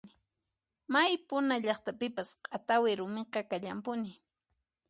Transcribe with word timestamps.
May 0.93 1.11
puna 1.27 1.55
llaqtapipas 1.65 2.29
q'atawi 2.45 2.91
rumiqa 2.99 3.41
kallanpuni. 3.49 4.11